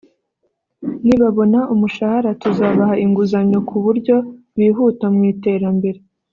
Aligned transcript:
nibabona 1.05 1.59
umushahara 1.73 2.29
tuzabaha 2.41 2.95
inguzanyo 3.05 3.59
ku 3.69 3.75
buryo 3.85 4.15
bihuta 4.57 5.05
mu 5.15 5.21
iterambere 5.31 5.99